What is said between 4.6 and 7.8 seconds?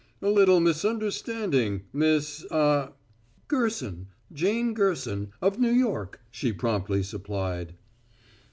Gerson, of New York," she promptly supplied.